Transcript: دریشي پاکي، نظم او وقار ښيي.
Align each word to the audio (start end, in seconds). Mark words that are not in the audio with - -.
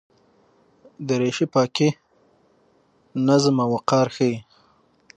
دریشي 1.07 1.45
پاکي، 1.53 1.89
نظم 3.27 3.55
او 3.63 3.69
وقار 3.75 4.07
ښيي. 4.15 4.35